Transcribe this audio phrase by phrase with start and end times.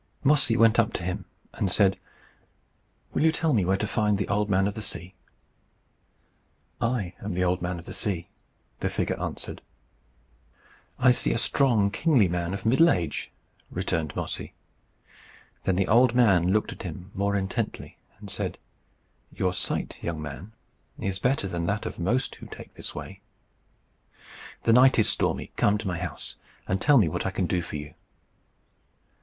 [0.23, 1.95] Mossy went up to him and said,
[3.13, 5.13] "Will you tell me where to find the Old Man of the Sea?"
[6.81, 8.27] "I am the Old Man of the Sea,"
[8.79, 9.61] the figure answered.
[10.97, 13.29] "I see a strong kingly man of middle age,"
[13.69, 14.55] returned Mossy.
[15.65, 18.57] Then the old man looked at him more intently, and said,
[19.31, 20.51] "Your sight, young man,
[20.97, 23.21] is better than that of most who take this way.
[24.63, 26.37] The night is stormy: come to my house
[26.67, 27.93] and tell me what I can do for you."